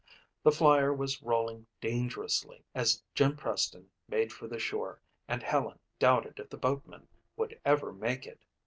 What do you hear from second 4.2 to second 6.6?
for the shore and Helen doubted if the